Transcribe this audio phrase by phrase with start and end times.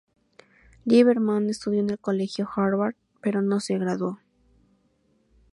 [0.83, 4.17] Liberman estudió en el Colegio Harvard, pero no se graduó.